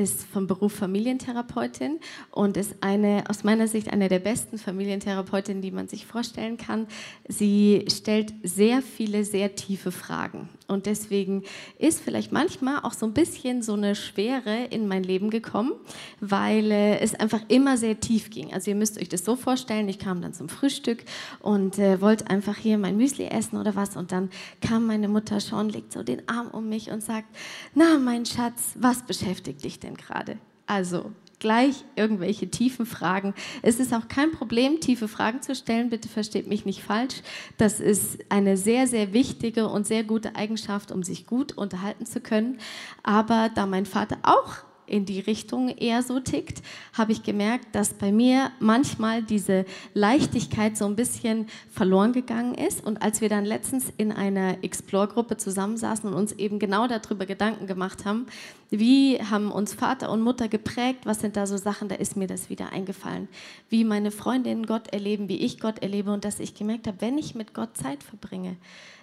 [0.00, 5.70] ist vom Beruf Familientherapeutin und ist eine, aus meiner Sicht eine der besten Familientherapeutinnen, die
[5.70, 6.86] man sich vorstellen kann.
[7.28, 10.48] Sie stellt sehr viele, sehr tiefe Fragen.
[10.70, 11.42] Und deswegen
[11.78, 15.72] ist vielleicht manchmal auch so ein bisschen so eine Schwere in mein Leben gekommen,
[16.20, 18.52] weil äh, es einfach immer sehr tief ging.
[18.52, 21.04] Also ihr müsst euch das so vorstellen, ich kam dann zum Frühstück
[21.40, 24.30] und äh, wollte einfach hier mein Müsli essen oder was und dann
[24.60, 27.28] kam meine Mutter schon, legt so den Arm um mich und sagt,
[27.74, 30.38] na mein Schatz, was beschäftigt dich denn gerade?
[30.66, 33.34] Also gleich irgendwelche tiefen Fragen.
[33.62, 35.90] Es ist auch kein Problem, tiefe Fragen zu stellen.
[35.90, 37.22] Bitte versteht mich nicht falsch.
[37.58, 42.20] Das ist eine sehr, sehr wichtige und sehr gute Eigenschaft, um sich gut unterhalten zu
[42.20, 42.58] können.
[43.02, 47.94] Aber da mein Vater auch in die Richtung eher so tickt, habe ich gemerkt, dass
[47.94, 52.84] bei mir manchmal diese Leichtigkeit so ein bisschen verloren gegangen ist.
[52.84, 57.66] Und als wir dann letztens in einer Explore-Gruppe zusammensaßen und uns eben genau darüber Gedanken
[57.66, 58.26] gemacht haben,
[58.70, 62.26] wie haben uns Vater und Mutter geprägt, was sind da so Sachen, da ist mir
[62.26, 63.28] das wieder eingefallen.
[63.68, 67.18] Wie meine Freundinnen Gott erleben, wie ich Gott erlebe und dass ich gemerkt habe, wenn
[67.18, 68.56] ich mit Gott Zeit verbringe,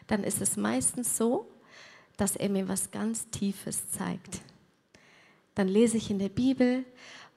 [0.08, 1.48] dann ist es meistens so,
[2.18, 4.42] dass er mir was ganz Tiefes zeigt
[5.58, 6.86] dann lese ich in der Bibel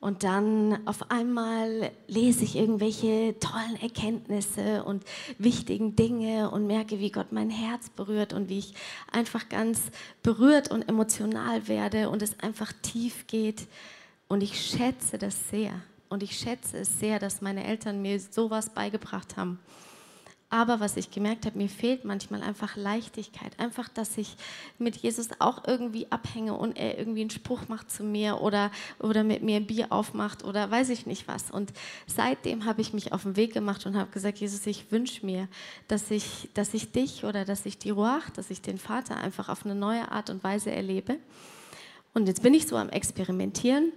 [0.00, 5.04] und dann auf einmal lese ich irgendwelche tollen Erkenntnisse und
[5.36, 8.74] wichtigen Dinge und merke, wie Gott mein Herz berührt und wie ich
[9.12, 9.90] einfach ganz
[10.22, 13.66] berührt und emotional werde und es einfach tief geht.
[14.26, 15.72] Und ich schätze das sehr.
[16.08, 19.60] Und ich schätze es sehr, dass meine Eltern mir sowas beigebracht haben.
[20.52, 23.58] Aber was ich gemerkt habe, mir fehlt manchmal einfach Leichtigkeit.
[23.60, 24.34] Einfach, dass ich
[24.78, 29.22] mit Jesus auch irgendwie abhänge und er irgendwie einen Spruch macht zu mir oder, oder
[29.22, 31.52] mit mir ein Bier aufmacht oder weiß ich nicht was.
[31.52, 31.72] Und
[32.08, 35.46] seitdem habe ich mich auf den Weg gemacht und habe gesagt, Jesus, ich wünsche mir,
[35.86, 39.48] dass ich, dass ich dich oder dass ich die Ruach, dass ich den Vater einfach
[39.48, 41.18] auf eine neue Art und Weise erlebe.
[42.12, 43.92] Und jetzt bin ich so am Experimentieren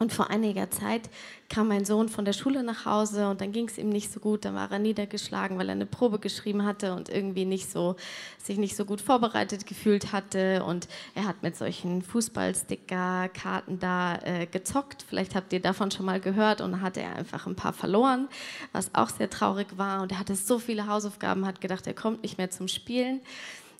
[0.00, 1.08] und vor einiger Zeit
[1.48, 4.18] kam mein Sohn von der Schule nach Hause und dann ging es ihm nicht so
[4.18, 4.44] gut.
[4.44, 7.94] Dann war er niedergeschlagen, weil er eine Probe geschrieben hatte und irgendwie nicht so,
[8.42, 10.64] sich nicht so gut vorbereitet gefühlt hatte.
[10.64, 15.04] Und er hat mit solchen Fußballsticker-Karten da äh, gezockt.
[15.08, 16.60] Vielleicht habt ihr davon schon mal gehört.
[16.60, 18.28] Und dann hatte er einfach ein paar verloren,
[18.72, 20.02] was auch sehr traurig war.
[20.02, 23.20] Und er hatte so viele Hausaufgaben, hat gedacht, er kommt nicht mehr zum Spielen.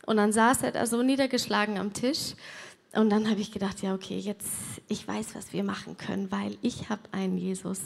[0.06, 2.34] Und dann saß er da so niedergeschlagen am Tisch.
[2.94, 4.46] Und dann habe ich gedacht, ja, okay, jetzt,
[4.88, 7.80] ich weiß, was wir machen können, weil ich habe einen Jesus,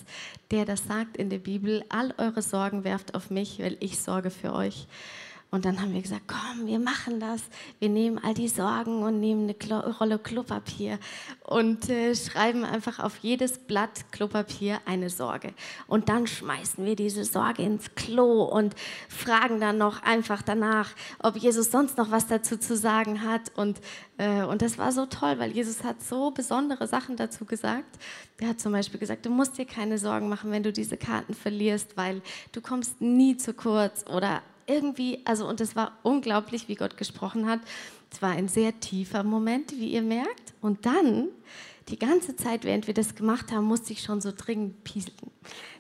[0.51, 4.31] der das sagt in der Bibel, all eure Sorgen werft auf mich, weil ich sorge
[4.31, 4.87] für euch.
[5.51, 7.43] Und dann haben wir gesagt, komm, wir machen das.
[7.79, 10.99] Wir nehmen all die Sorgen und nehmen eine Klo Rolle Klopapier
[11.43, 15.55] und äh, schreiben einfach auf jedes Blatt Klopapier eine Sorge.
[15.87, 18.75] Und dann schmeißen wir diese Sorge ins Klo und
[19.09, 23.51] fragen dann noch einfach danach, ob Jesus sonst noch was dazu zu sagen hat.
[23.57, 23.81] Und,
[24.19, 27.99] äh, und das war so toll, weil Jesus hat so besondere Sachen dazu gesagt.
[28.39, 31.33] Er hat zum Beispiel gesagt, du musst dir keine Sorgen machen, wenn du diese Karten
[31.33, 32.21] verlierst, weil
[32.53, 37.49] du kommst nie zu kurz oder irgendwie, also und es war unglaublich, wie Gott gesprochen
[37.49, 37.61] hat.
[38.11, 40.55] Es war ein sehr tiefer Moment, wie ihr merkt.
[40.61, 41.29] Und dann
[41.89, 45.17] die ganze Zeit, während wir das gemacht haben, musste ich schon so dringend pieseln.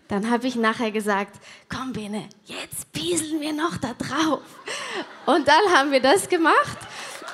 [0.08, 4.40] Dann habe ich nachher gesagt, komm Bene, jetzt pieseln wir noch da drauf.
[5.26, 6.78] Und dann haben wir das gemacht.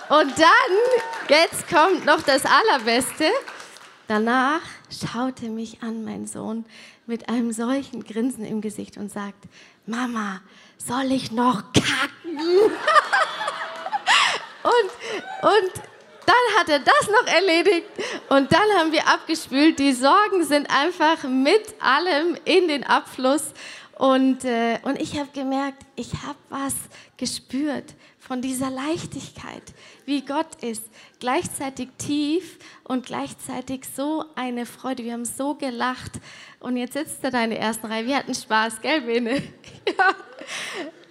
[0.08, 3.26] Und dann, jetzt kommt noch das Allerbeste.
[4.08, 6.64] Danach schaute mich an mein Sohn
[7.06, 9.44] mit einem solchen Grinsen im Gesicht und sagt,
[9.86, 10.40] Mama,
[10.86, 12.38] soll ich noch kacken?
[14.62, 14.90] und,
[15.42, 15.72] und
[16.26, 17.86] dann hat er das noch erledigt
[18.28, 19.78] und dann haben wir abgespült.
[19.78, 23.52] Die Sorgen sind einfach mit allem in den Abfluss.
[23.96, 26.74] Und, äh, und ich habe gemerkt, ich habe was
[27.16, 27.94] gespürt
[28.26, 29.62] von dieser Leichtigkeit,
[30.06, 30.84] wie Gott ist.
[31.20, 35.04] Gleichzeitig tief und gleichzeitig so eine Freude.
[35.04, 36.12] Wir haben so gelacht.
[36.58, 38.06] Und jetzt sitzt er da in der ersten Reihe.
[38.06, 39.34] Wir hatten Spaß, gell, Bene?
[39.98, 40.14] ja.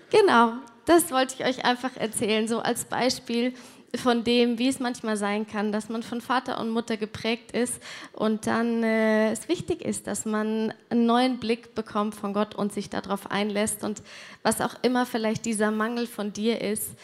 [0.10, 0.54] Genau,
[0.86, 3.54] das wollte ich euch einfach erzählen, so als Beispiel
[3.96, 7.82] von dem, wie es manchmal sein kann, dass man von Vater und Mutter geprägt ist
[8.12, 12.74] und dann äh, es wichtig ist, dass man einen neuen Blick bekommt von Gott und
[12.74, 14.02] sich darauf einlässt und
[14.42, 16.96] was auch immer vielleicht dieser Mangel von dir ist,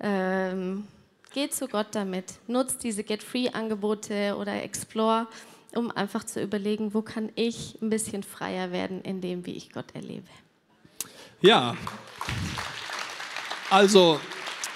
[0.00, 0.86] ähm,
[1.34, 5.26] geh zu Gott damit, nutzt diese Get Free Angebote oder Explore,
[5.74, 9.70] um einfach zu überlegen, wo kann ich ein bisschen freier werden in dem, wie ich
[9.70, 10.28] Gott erlebe.
[11.40, 11.76] Ja,
[13.70, 14.18] also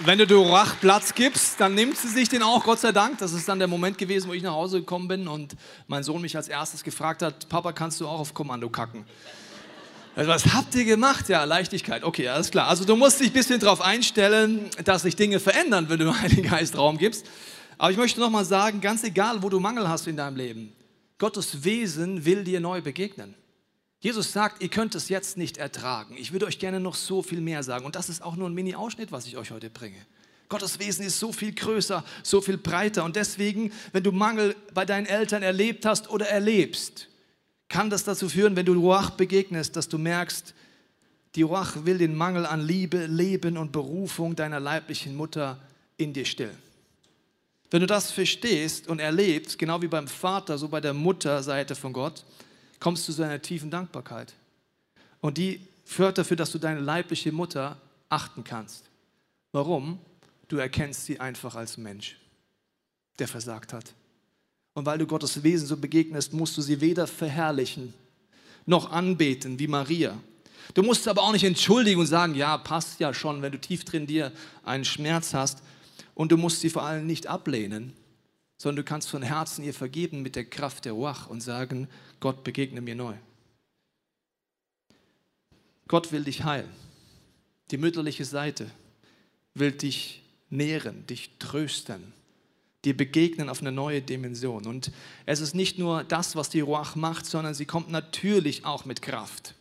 [0.01, 3.19] wenn du Dorach Platz gibst, dann nimmt sie sich den auch, Gott sei Dank.
[3.19, 5.55] Das ist dann der Moment gewesen, wo ich nach Hause gekommen bin und
[5.87, 9.05] mein Sohn mich als erstes gefragt hat, Papa, kannst du auch auf Kommando kacken?
[10.15, 11.29] Also, was habt ihr gemacht?
[11.29, 12.05] Ja, Leichtigkeit.
[12.05, 12.69] Okay, alles klar.
[12.69, 16.21] Also du musst dich ein bisschen darauf einstellen, dass sich Dinge verändern, wenn du dem
[16.21, 17.27] Heiligen Geist Raum gibst.
[17.79, 20.73] Aber ich möchte nochmal sagen, ganz egal, wo du Mangel hast in deinem Leben,
[21.19, 23.35] Gottes Wesen will dir neu begegnen.
[24.01, 26.17] Jesus sagt, ihr könnt es jetzt nicht ertragen.
[26.19, 27.87] Ich würde euch gerne noch so viel mehr sagen.
[27.87, 30.05] Und das ist auch nur ein Mini-Ausschnitt, was ich euch heute bringe.
[30.53, 33.05] Gottes Wesen ist so viel größer, so viel breiter.
[33.05, 37.09] Und deswegen, wenn du Mangel bei deinen Eltern erlebt hast oder erlebst,
[37.71, 40.53] kann das dazu führen, wenn du Ruach begegnest, dass du merkst,
[41.37, 45.59] die Ruach will den Mangel an Liebe, Leben und Berufung deiner leiblichen Mutter
[45.97, 46.59] in dir stillen.
[47.71, 51.95] Wenn du das verstehst und erlebst, genau wie beim Vater, so bei der Mutterseite von
[51.95, 52.27] Gott,
[52.79, 54.35] kommst du zu einer tiefen Dankbarkeit.
[55.23, 57.79] Und die führt dafür, dass du deine leibliche Mutter
[58.11, 58.85] achten kannst.
[59.53, 59.99] Warum?
[60.53, 62.19] Du erkennst sie einfach als Mensch,
[63.19, 63.95] der versagt hat.
[64.75, 67.95] Und weil du Gottes Wesen so begegnest, musst du sie weder verherrlichen
[68.67, 70.15] noch anbeten wie Maria.
[70.75, 73.87] Du musst aber auch nicht entschuldigen und sagen, ja, passt ja schon, wenn du tief
[73.87, 74.31] drin dir
[74.63, 75.63] einen Schmerz hast.
[76.15, 77.95] Und du musst sie vor allem nicht ablehnen,
[78.59, 81.89] sondern du kannst von Herzen ihr vergeben mit der Kraft der Wach und sagen,
[82.21, 83.15] Gott begegne mir neu.
[85.89, 86.69] Gott will dich heilen.
[87.71, 88.71] Die mütterliche Seite
[89.55, 90.22] will dich
[90.53, 92.13] nähren, dich trösten,
[92.85, 94.67] dir begegnen auf eine neue Dimension.
[94.67, 94.93] Und
[95.27, 99.03] es ist nicht nur das, was die Ruach macht, sondern sie kommt natürlich auch mit
[99.03, 99.55] Kraft.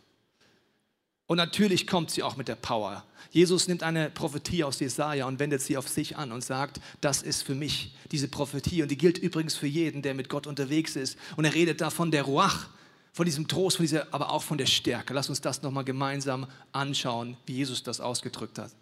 [1.26, 3.04] Und natürlich kommt sie auch mit der Power.
[3.30, 7.22] Jesus nimmt eine Prophetie aus Jesaja und wendet sie auf sich an und sagt, das
[7.22, 8.82] ist für mich diese Prophetie.
[8.82, 11.16] Und die gilt übrigens für jeden, der mit Gott unterwegs ist.
[11.36, 12.68] Und er redet davon der Ruach,
[13.12, 15.14] von diesem Trost, von dieser, aber auch von der Stärke.
[15.14, 18.72] Lass uns das nochmal gemeinsam anschauen, wie Jesus das ausgedrückt hat.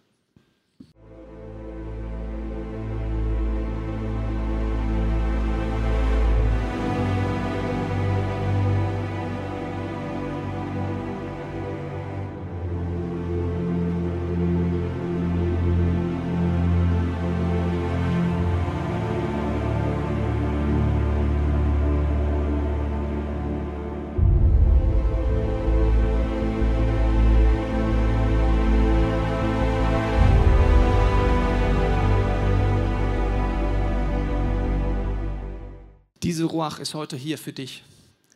[36.53, 37.83] Ruach ist heute hier für dich.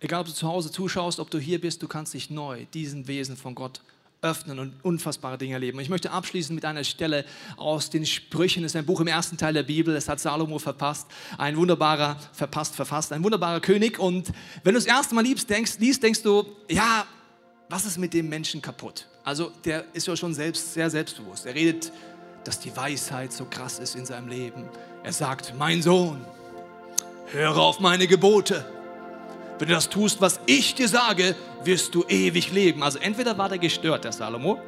[0.00, 3.08] Egal, ob du zu Hause zuschaust, ob du hier bist, du kannst dich neu diesem
[3.08, 3.80] Wesen von Gott
[4.22, 5.78] öffnen und unfassbare Dinge erleben.
[5.80, 7.26] ich möchte abschließen mit einer Stelle
[7.58, 8.62] aus den Sprüchen.
[8.62, 9.92] Das ist ein Buch im ersten Teil der Bibel.
[9.92, 11.06] Das hat Salomo verpasst.
[11.36, 13.98] Ein wunderbarer, verpasst, verfasst, ein wunderbarer König.
[13.98, 14.28] Und
[14.62, 17.06] wenn du das erste Mal liebst, denkst, liest, denkst du, ja,
[17.68, 19.06] was ist mit dem Menschen kaputt?
[19.24, 21.44] Also der ist ja schon selbst, sehr selbstbewusst.
[21.44, 21.92] Er redet,
[22.44, 24.68] dass die Weisheit so krass ist in seinem Leben.
[25.02, 26.24] Er sagt, mein Sohn,
[27.34, 28.64] höre auf meine Gebote.
[29.58, 32.82] Wenn du das tust, was ich dir sage, wirst du ewig leben.
[32.82, 34.58] Also entweder war der gestört, der Salomo,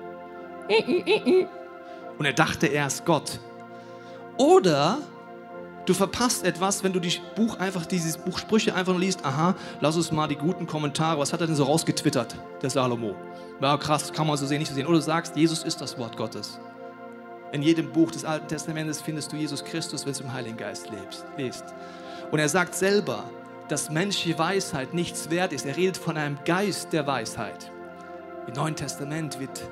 [2.19, 3.39] und er dachte, er ist Gott.
[4.37, 4.99] Oder
[5.85, 9.55] du verpasst etwas, wenn du das Buch einfach, dieses Buch Sprüche einfach nur liest, aha,
[9.81, 13.15] lass uns mal die guten Kommentare, was hat er denn so rausgetwittert, der Salomo?
[13.61, 14.87] War krass, kann man so sehen, nicht so sehen.
[14.87, 16.59] Oder du sagst, Jesus ist das Wort Gottes.
[17.53, 20.91] In jedem Buch des Alten Testamentes findest du Jesus Christus, wenn du im Heiligen Geist
[20.91, 21.65] lebst, liest.
[22.31, 23.25] Und er sagt selber,
[23.69, 25.67] dass menschliche Weisheit nichts wert ist.
[25.67, 27.71] Er redet von einem Geist der Weisheit.
[28.47, 29.69] Im Neuen Testament wird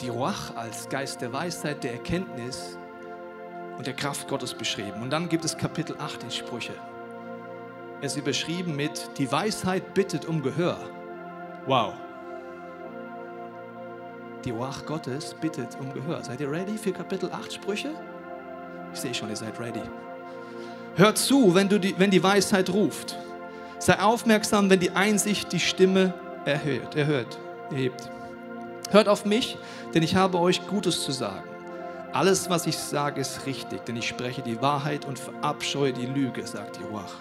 [0.00, 2.78] die Ruach als Geist der Weisheit, der Erkenntnis
[3.78, 5.02] und der Kraft Gottes beschrieben.
[5.02, 6.74] Und dann gibt es Kapitel 8 in Sprüche.
[8.00, 10.78] Es ist überschrieben mit, die Weisheit bittet um Gehör.
[11.66, 11.94] Wow.
[14.44, 16.22] Die Ruach Gottes bittet um Gehör.
[16.22, 17.94] Seid ihr ready für Kapitel 8 Sprüche?
[18.92, 19.82] Ich sehe schon, ihr seid ready.
[20.96, 23.18] Hört zu, wenn, du die, wenn die Weisheit ruft.
[23.78, 26.14] Sei aufmerksam, wenn die Einsicht die Stimme
[26.46, 27.38] erhört, erhört,
[27.70, 28.10] erhebt.
[28.90, 29.58] Hört auf mich,
[29.92, 31.44] denn ich habe euch Gutes zu sagen.
[32.14, 36.46] Alles, was ich sage, ist richtig, denn ich spreche die Wahrheit und verabscheue die Lüge,
[36.46, 37.12] sagt Ruach.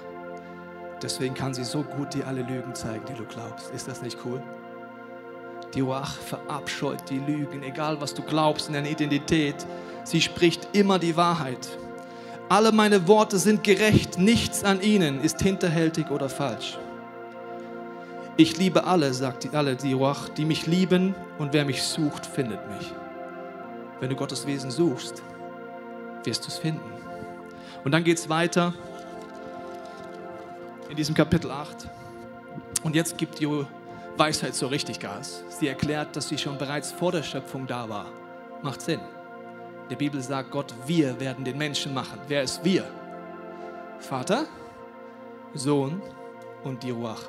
[1.01, 3.73] Deswegen kann sie so gut dir alle Lügen zeigen, die du glaubst.
[3.73, 4.41] Ist das nicht cool?
[5.73, 9.65] Die Ruach verabscheut die Lügen, egal was du glaubst in deiner Identität.
[10.05, 11.67] Sie spricht immer die Wahrheit.
[12.47, 16.77] Alle meine Worte sind gerecht, nichts an ihnen ist hinterhältig oder falsch.
[18.37, 22.25] Ich liebe alle, sagt die, alle die Ruach, die mich lieben und wer mich sucht,
[22.25, 22.93] findet mich.
[23.99, 25.23] Wenn du Gottes Wesen suchst,
[26.23, 26.91] wirst du es finden.
[27.83, 28.73] Und dann geht es weiter
[30.89, 31.87] in diesem Kapitel 8.
[32.83, 33.47] Und jetzt gibt die
[34.17, 35.43] Weisheit so richtig Gas.
[35.49, 38.05] Sie erklärt, dass sie schon bereits vor der Schöpfung da war.
[38.61, 38.99] Macht Sinn.
[39.89, 42.19] Die Bibel sagt Gott, wir werden den Menschen machen.
[42.27, 42.85] Wer ist wir?
[43.99, 44.45] Vater,
[45.53, 46.01] Sohn
[46.63, 47.21] und die Ruach.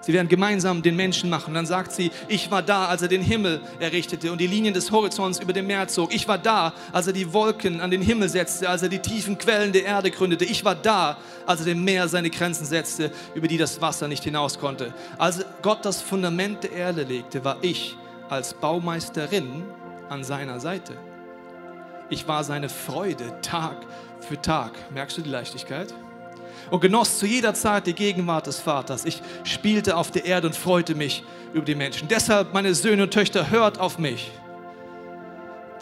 [0.00, 1.54] Sie werden gemeinsam den Menschen machen.
[1.54, 4.92] dann sagt sie, ich war da, als er den Himmel errichtete und die Linien des
[4.92, 6.14] Horizonts über dem Meer zog.
[6.14, 9.36] Ich war da, als er die Wolken an den Himmel setzte, als er die tiefen
[9.36, 10.44] Quellen der Erde gründete.
[10.44, 14.22] Ich war da, als er dem Meer seine Grenzen setzte, über die das Wasser nicht
[14.22, 14.94] hinaus konnte.
[15.18, 17.96] Als Gott das Fundament der Erde legte, war ich
[18.28, 19.64] als Baumeisterin
[20.08, 20.92] an seiner Seite.
[22.08, 23.76] Ich war seine Freude Tag
[24.20, 24.72] für Tag.
[24.92, 25.92] Merkst du die Leichtigkeit?
[26.70, 29.04] Und genoss zu jeder Zeit die Gegenwart des Vaters.
[29.04, 32.08] Ich spielte auf der Erde und freute mich über die Menschen.
[32.08, 34.30] Deshalb, meine Söhne und Töchter, hört auf mich.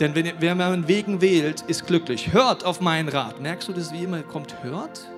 [0.01, 2.33] Denn wenn, wer meinen Wegen wählt, ist glücklich.
[2.33, 3.41] Hört auf meinen Rat.
[3.41, 4.63] Merkst du das, wie immer kommt?
[4.63, 5.09] Hört?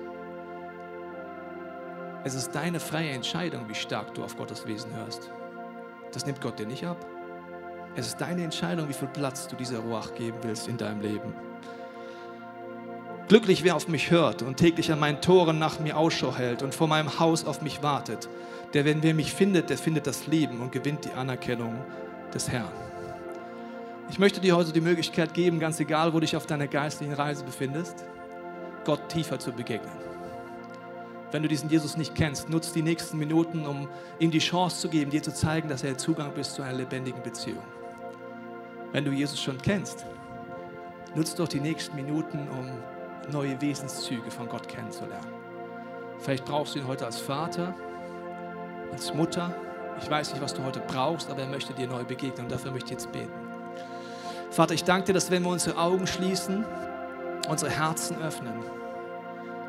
[2.23, 5.29] Es ist deine freie Entscheidung, wie stark du auf Gottes Wesen hörst.
[6.11, 6.97] Das nimmt Gott dir nicht ab.
[7.97, 11.33] Es ist deine Entscheidung, wie viel Platz du dieser Ruach geben willst in deinem Leben.
[13.27, 16.75] Glücklich, wer auf mich hört und täglich an meinen Toren nach mir Ausschau hält und
[16.75, 18.29] vor meinem Haus auf mich wartet.
[18.75, 21.73] Der, wenn wer mich findet, der findet das Leben und gewinnt die Anerkennung
[22.35, 22.71] des Herrn.
[24.11, 27.13] Ich möchte dir heute die Möglichkeit geben, ganz egal, wo du dich auf deiner geistlichen
[27.13, 28.05] Reise befindest,
[28.85, 29.91] Gott tiefer zu begegnen.
[31.31, 34.87] Wenn du diesen Jesus nicht kennst, nutzt die nächsten Minuten, um ihm die Chance zu
[34.87, 37.63] geben, dir zu zeigen, dass er Zugang bist zu einer lebendigen Beziehung.
[38.97, 40.07] Wenn du Jesus schon kennst,
[41.13, 45.33] nutzt doch die nächsten Minuten, um neue Wesenszüge von Gott kennenzulernen.
[46.17, 47.75] Vielleicht brauchst du ihn heute als Vater,
[48.91, 49.53] als Mutter.
[50.01, 52.71] Ich weiß nicht, was du heute brauchst, aber er möchte dir neu begegnen und dafür
[52.71, 53.31] möchte ich jetzt beten.
[54.49, 56.65] Vater, ich danke dir, dass wenn wir unsere Augen schließen,
[57.47, 58.55] unsere Herzen öffnen,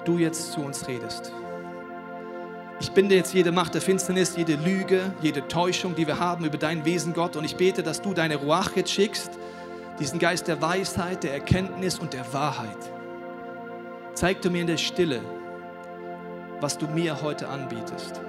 [0.07, 1.35] du jetzt zu uns redest.
[2.81, 6.59] Ich binde jetzt jede Macht der Finsternis, jede Lüge, jede Täuschung, die wir haben über
[6.59, 7.35] dein Wesen, Gott.
[7.35, 9.33] Und ich bete, dass du deine Ruach jetzt schickst,
[9.99, 12.79] diesen Geist der Weisheit, der Erkenntnis und der Wahrheit.
[14.15, 15.21] Zeig du mir in der Stille,
[16.61, 18.21] was du mir heute anbietest.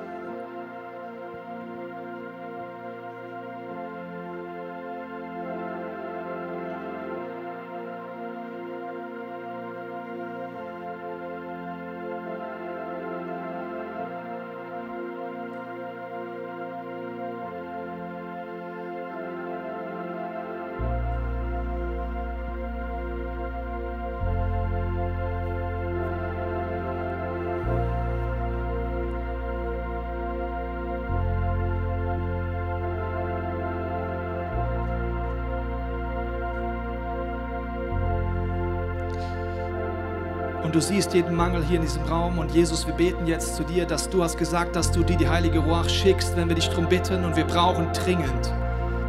[40.69, 42.37] Und du siehst jeden Mangel hier in diesem Raum.
[42.37, 45.27] Und Jesus, wir beten jetzt zu dir, dass du hast gesagt, dass du dir die
[45.27, 47.25] heilige Ruach schickst, wenn wir dich darum bitten.
[47.25, 48.53] Und wir brauchen dringend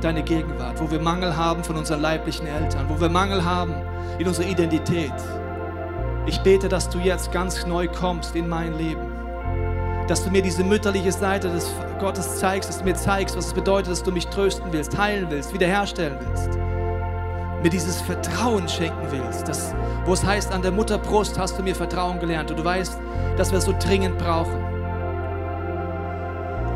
[0.00, 3.74] deine Gegenwart, wo wir Mangel haben von unseren leiblichen Eltern, wo wir Mangel haben
[4.18, 5.12] in unserer Identität.
[6.24, 9.02] Ich bete, dass du jetzt ganz neu kommst in mein Leben.
[10.08, 13.52] Dass du mir diese mütterliche Seite des Gottes zeigst, dass du mir zeigst, was es
[13.52, 16.59] bedeutet, dass du mich trösten willst, heilen willst, wiederherstellen willst
[17.62, 19.48] mir dieses Vertrauen schenken willst.
[19.48, 22.98] Das, wo es heißt, an der Mutterbrust hast du mir Vertrauen gelernt und du weißt,
[23.36, 24.64] dass wir es so dringend brauchen.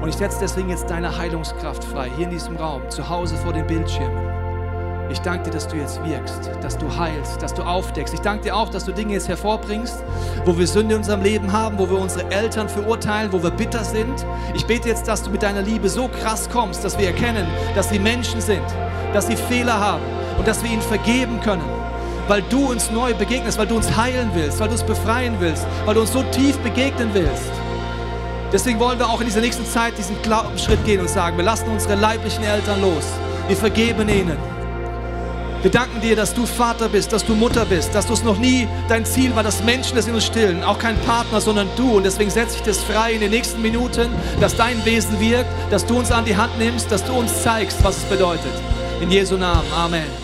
[0.03, 3.55] Und ich setze deswegen jetzt deine Heilungskraft frei, hier in diesem Raum, zu Hause vor
[3.55, 4.35] den Bildschirmen.
[5.11, 8.13] Ich danke dir, dass du jetzt wirkst, dass du heilst, dass du aufdeckst.
[8.15, 10.03] Ich danke dir auch, dass du Dinge jetzt hervorbringst,
[10.45, 13.85] wo wir Sünde in unserem Leben haben, wo wir unsere Eltern verurteilen, wo wir bitter
[13.85, 14.27] sind.
[14.55, 17.91] Ich bete jetzt, dass du mit deiner Liebe so krass kommst, dass wir erkennen, dass
[17.91, 18.65] sie Menschen sind,
[19.13, 20.03] dass sie Fehler haben
[20.39, 21.65] und dass wir ihnen vergeben können
[22.29, 25.67] weil du uns neu begegnest, weil du uns heilen willst, weil du uns befreien willst,
[25.85, 27.53] weil du uns so tief begegnen willst.
[28.53, 31.69] Deswegen wollen wir auch in dieser nächsten Zeit diesen Glaubensschritt gehen und sagen, wir lassen
[31.69, 33.05] unsere leiblichen Eltern los.
[33.49, 34.39] Wir vergeben ihnen.
[35.63, 38.39] Wir danken dir, dass du Vater bist, dass du Mutter bist, dass du es noch
[38.39, 41.97] nie dein Ziel war, dass Menschen das in uns stillen, auch kein Partner, sondern du.
[41.97, 44.09] Und deswegen setze ich das frei in den nächsten Minuten,
[44.41, 47.83] dass dein Wesen wirkt, dass du uns an die Hand nimmst, dass du uns zeigst,
[47.83, 48.53] was es bedeutet.
[49.01, 49.73] In Jesu Namen.
[49.75, 50.24] Amen.